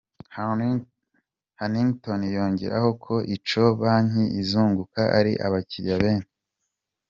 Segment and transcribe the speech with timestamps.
[1.59, 6.33] Hannington yongeraho ko icyo banki izunguka ari abakiriya benshi.